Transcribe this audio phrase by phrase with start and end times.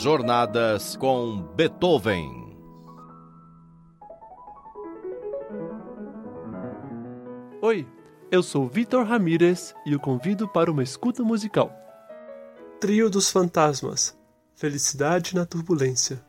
[0.00, 2.56] Jornadas com Beethoven.
[7.60, 7.84] Oi,
[8.30, 11.72] eu sou Vitor Ramírez e o convido para uma escuta musical.
[12.80, 14.16] Trio dos Fantasmas
[14.54, 16.24] Felicidade na Turbulência.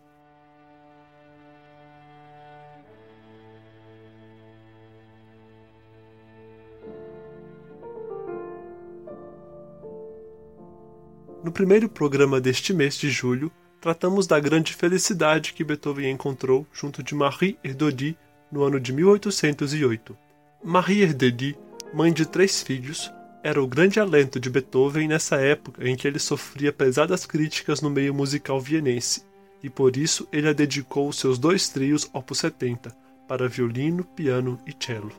[11.43, 17.01] No primeiro programa deste mês de julho, tratamos da grande felicidade que Beethoven encontrou junto
[17.01, 18.17] de Marie Erdodi
[18.51, 20.17] no ano de 1808.
[20.63, 21.57] Marie Erdodi,
[21.93, 23.11] mãe de três filhos,
[23.41, 27.89] era o grande alento de Beethoven nessa época em que ele sofria pesadas críticas no
[27.89, 29.23] meio musical vienense,
[29.63, 32.95] e por isso ele a dedicou seus dois trios Opus 70
[33.27, 35.11] para violino, piano e cello.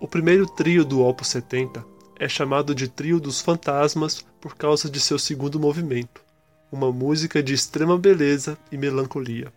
[0.00, 1.84] O primeiro trio do Opus 70
[2.18, 6.20] é chamado de Trio dos Fantasmas por causa de seu segundo movimento,
[6.70, 9.52] uma música de extrema beleza e melancolia.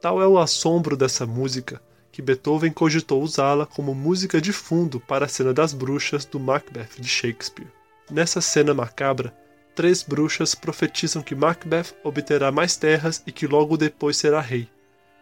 [0.00, 1.80] Tal é o assombro dessa música
[2.12, 6.90] que Beethoven cogitou usá-la como música de fundo para a cena das bruxas do Macbeth
[6.98, 7.68] de Shakespeare.
[8.10, 9.36] Nessa cena macabra,
[9.74, 14.68] três bruxas profetizam que Macbeth obterá mais terras e que logo depois será rei.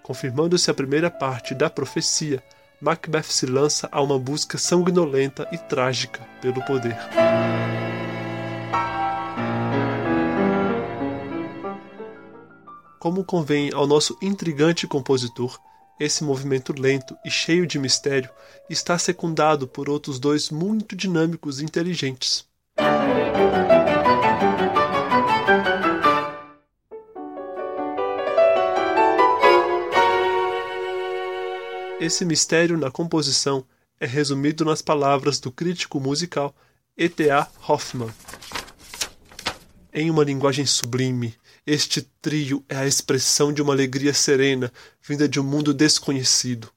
[0.03, 2.43] Confirmando-se a primeira parte da profecia,
[2.85, 6.95] Macbeth se lança a uma busca sanguinolenta e trágica pelo poder.
[13.01, 15.59] Como convém ao nosso intrigante compositor,
[15.99, 18.29] esse movimento lento e cheio de mistério
[18.69, 22.47] está secundado por outros dois muito dinâmicos e inteligentes.
[32.05, 33.65] Esse mistério na composição
[33.99, 36.55] é resumido nas palavras do crítico musical
[36.95, 37.49] E.T.A.
[37.67, 38.11] Hoffman.
[39.91, 41.35] Em uma linguagem sublime,
[41.67, 44.71] este trio é a expressão de uma alegria serena
[45.01, 46.71] vinda de um mundo desconhecido,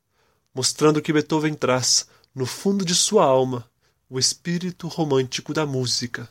[0.55, 3.69] mostrando que Beethoven traz, no fundo de sua alma,
[4.09, 6.29] o espírito romântico da música.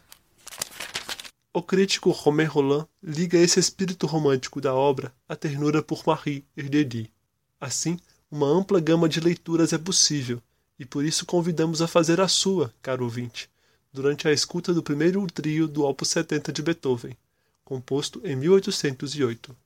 [1.52, 7.12] O crítico Romain Roland liga esse espírito romântico da obra à ternura por Marie Erdedi.
[7.60, 7.98] Assim,
[8.31, 10.42] uma ampla gama de leituras é possível,
[10.78, 13.48] e por isso convidamos a fazer a sua, caro ouvinte,
[13.92, 17.16] durante a escuta do primeiro trio do Opus 70 de Beethoven,
[17.65, 19.56] composto em 1808.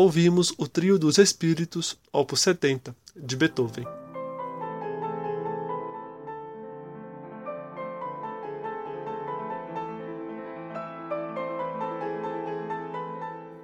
[0.00, 3.84] Ouvimos o Trio dos Espíritos, opus 70, de Beethoven.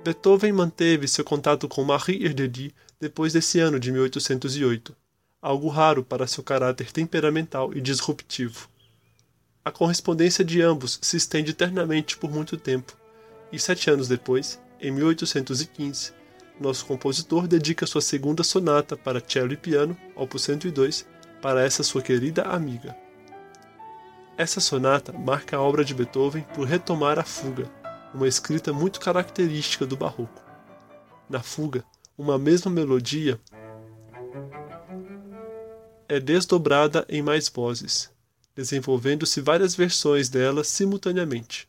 [0.04, 4.94] Beethoven manteve seu contato com Marie Erdely depois desse ano de 1808,
[5.40, 8.68] algo raro para seu caráter temperamental e disruptivo.
[9.64, 12.94] A correspondência de ambos se estende eternamente por muito tempo,
[13.50, 16.25] e sete anos depois, em 1815,
[16.60, 21.06] nosso compositor dedica sua segunda sonata para cello e piano, opus 102,
[21.42, 22.96] para essa sua querida amiga.
[24.36, 27.70] Essa sonata marca a obra de Beethoven por retomar a fuga,
[28.14, 30.42] uma escrita muito característica do barroco.
[31.28, 31.84] Na fuga,
[32.16, 33.38] uma mesma melodia
[36.08, 38.10] é desdobrada em mais vozes,
[38.54, 41.68] desenvolvendo-se várias versões dela simultaneamente.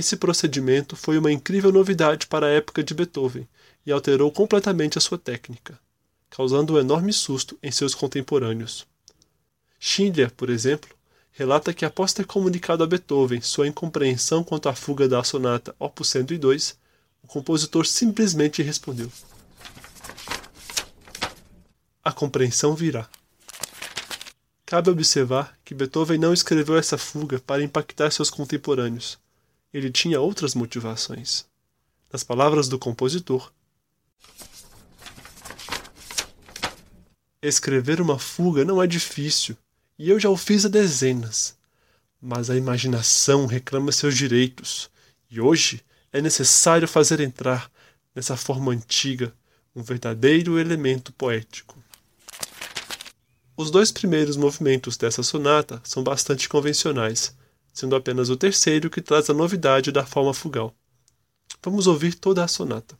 [0.00, 3.46] Esse procedimento foi uma incrível novidade para a época de Beethoven
[3.84, 5.78] e alterou completamente a sua técnica,
[6.30, 8.86] causando um enorme susto em seus contemporâneos.
[9.78, 10.88] Schindler, por exemplo,
[11.32, 16.08] relata que após ter comunicado a Beethoven sua incompreensão quanto à fuga da sonata Opus
[16.08, 16.78] 102,
[17.22, 19.12] o compositor simplesmente respondeu:
[22.02, 23.06] A compreensão virá.
[24.64, 29.18] Cabe observar que Beethoven não escreveu essa fuga para impactar seus contemporâneos.
[29.72, 31.44] Ele tinha outras motivações.
[32.12, 33.52] Nas palavras do compositor,
[37.40, 39.56] escrever uma fuga não é difícil,
[39.98, 41.56] e eu já o fiz a dezenas.
[42.20, 44.90] Mas a imaginação reclama seus direitos,
[45.30, 47.70] e hoje é necessário fazer entrar,
[48.14, 49.32] nessa forma antiga,
[49.74, 51.78] um verdadeiro elemento poético.
[53.56, 57.36] Os dois primeiros movimentos dessa sonata são bastante convencionais,
[57.72, 60.74] sendo apenas o terceiro que traz a novidade da forma fugal.
[61.62, 62.98] Vamos ouvir toda a sonata.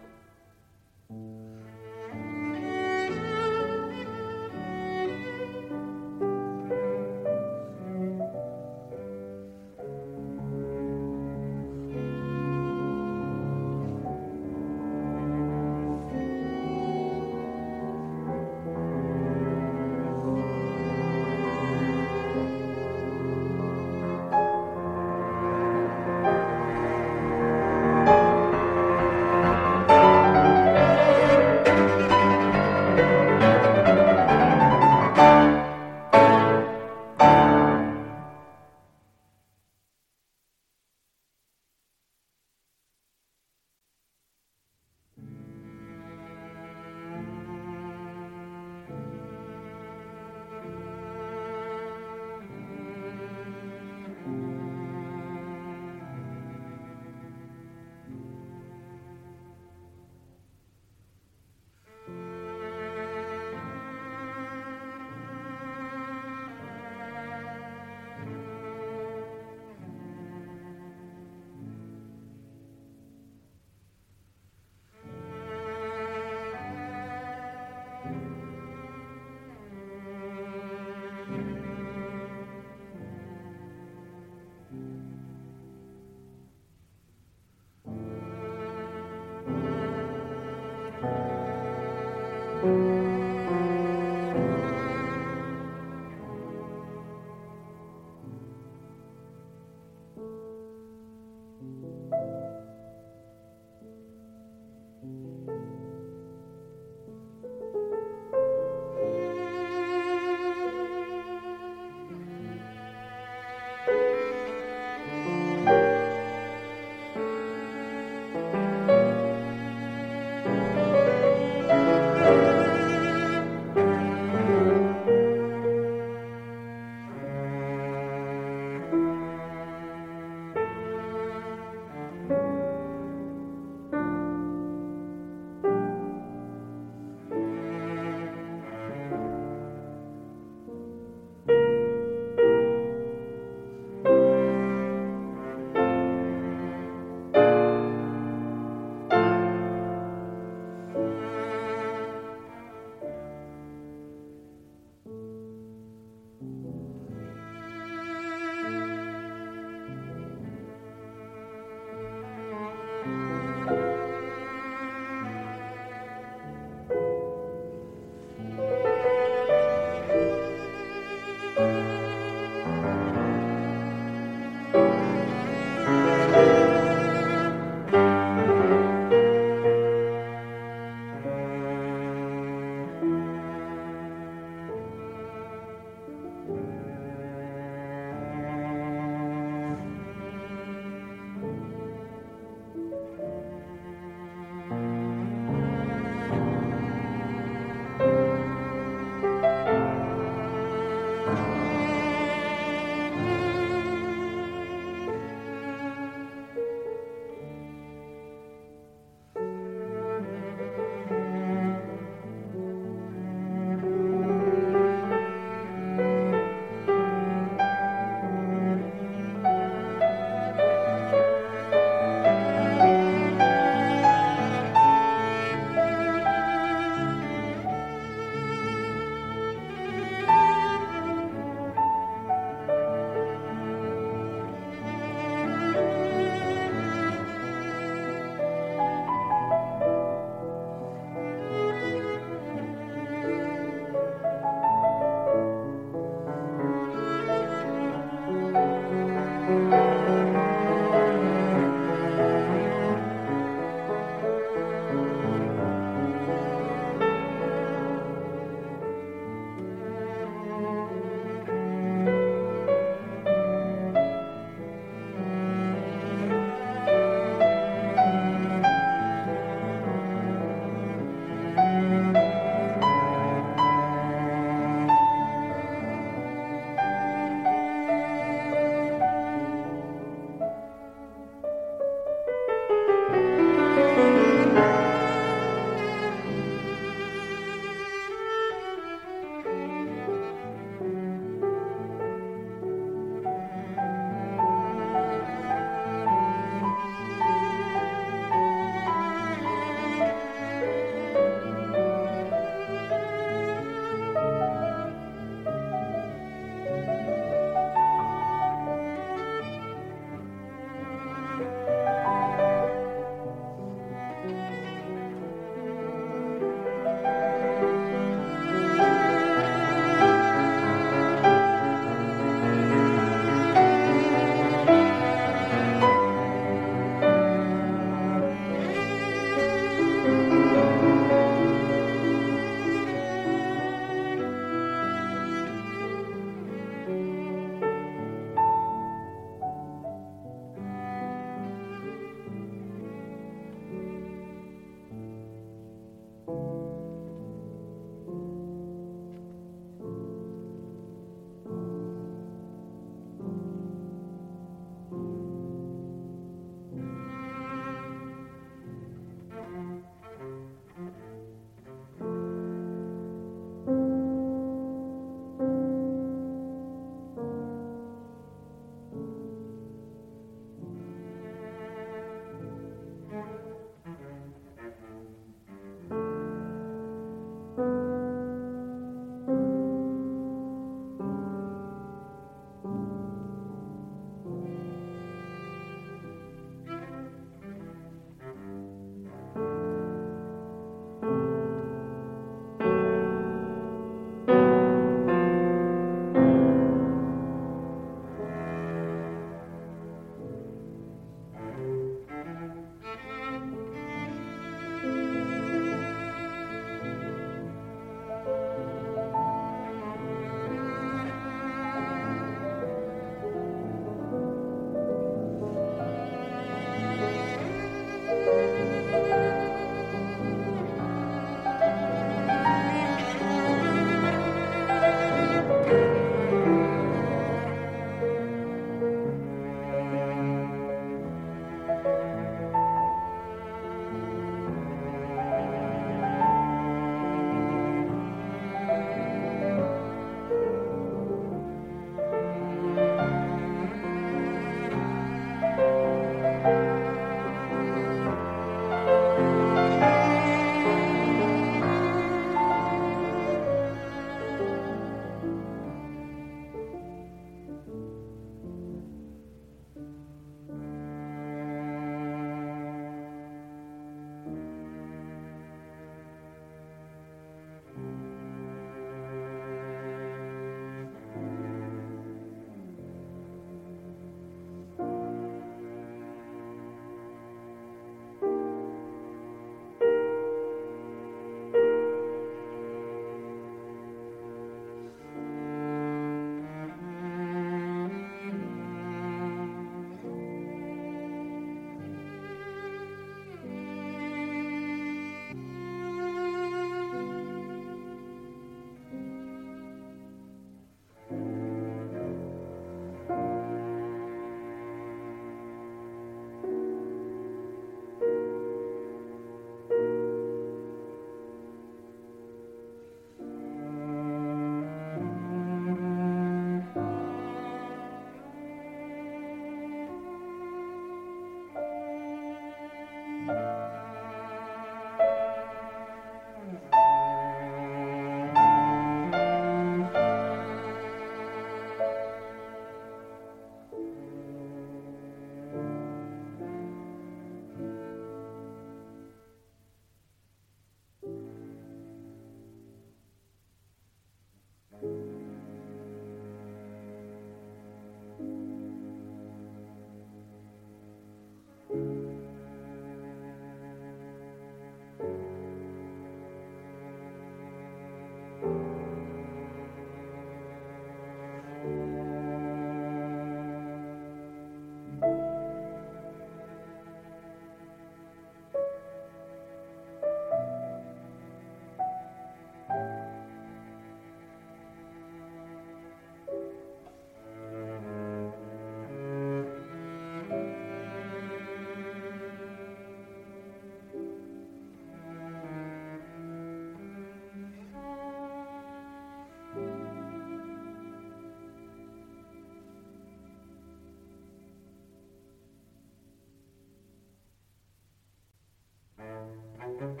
[599.78, 600.00] Thank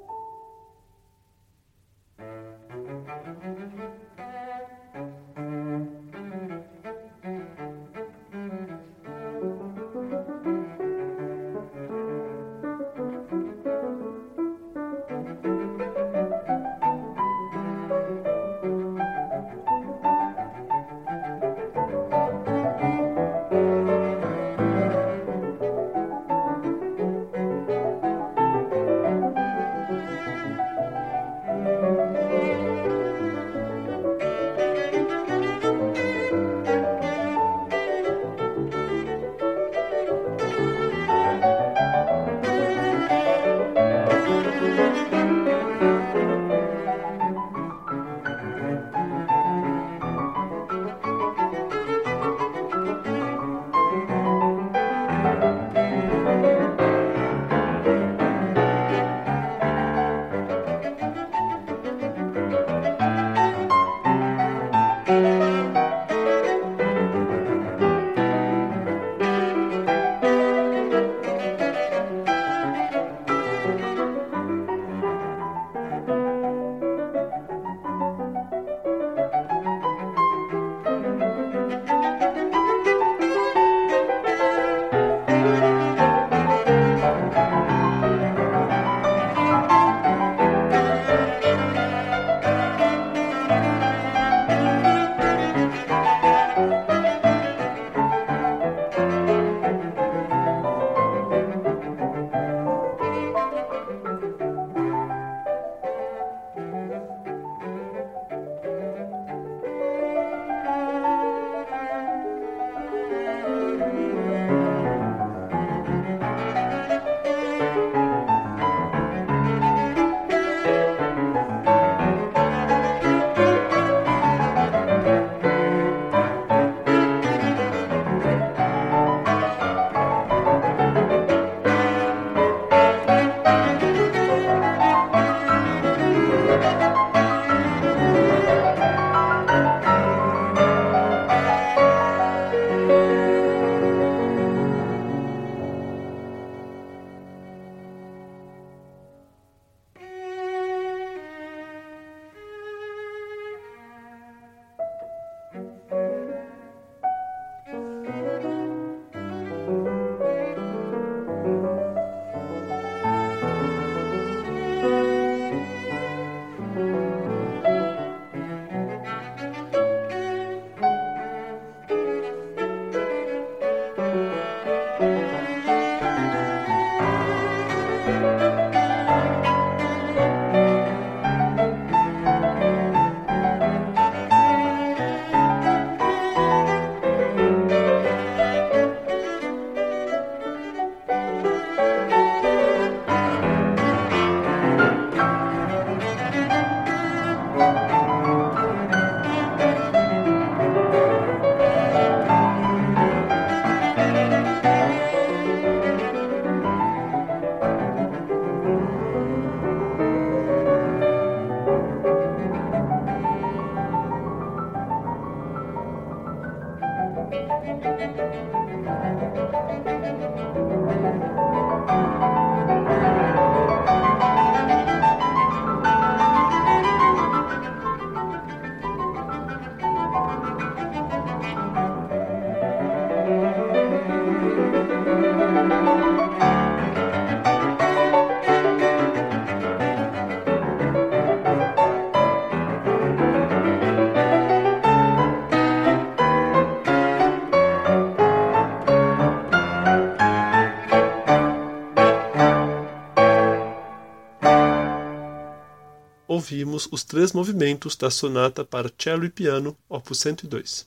[256.93, 260.87] Os três movimentos da sonata para cello e piano, opus 102.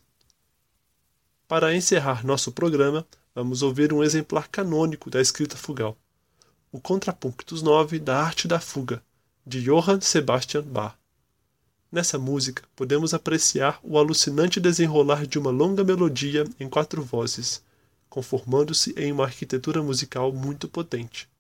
[1.47, 5.97] Para encerrar nosso programa, vamos ouvir um exemplar canônico da escrita fugal,
[6.71, 9.03] o Contrapunctus 9 da Arte da Fuga,
[9.45, 10.95] de Johann Sebastian Bach.
[11.91, 17.61] Nessa música, podemos apreciar o alucinante desenrolar de uma longa melodia em quatro vozes,
[18.09, 21.30] conformando-se em uma arquitetura musical muito potente.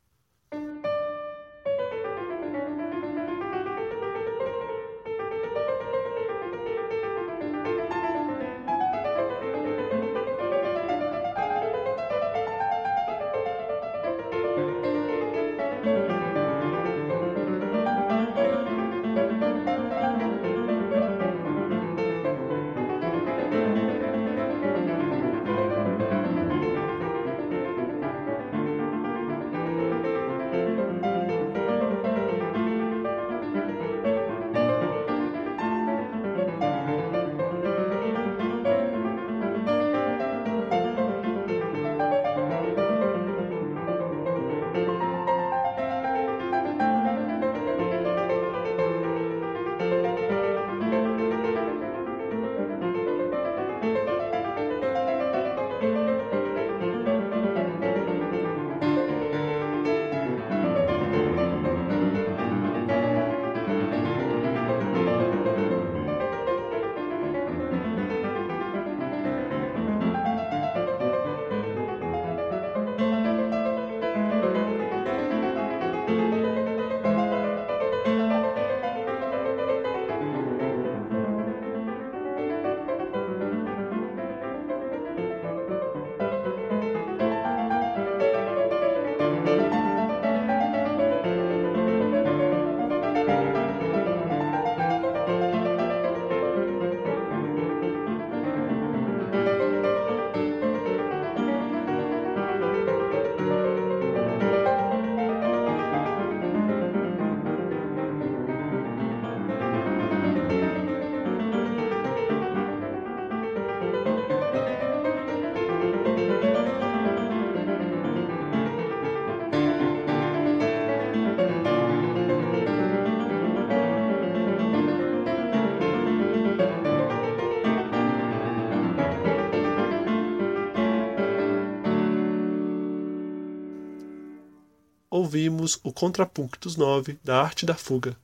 [135.21, 138.17] Ouvimos o Contrapunctus 9 da Arte da Fuga,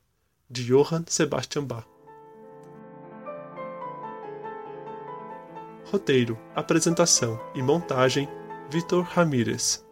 [0.50, 1.86] de Johann Sebastian Bach.
[5.92, 8.28] Roteiro, apresentação e montagem:
[8.72, 9.87] Vitor Ramírez.